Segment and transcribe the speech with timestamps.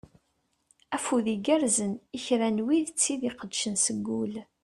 [0.95, 4.33] Afud igerzen i kra n wid d tid iqeddcen seg ul.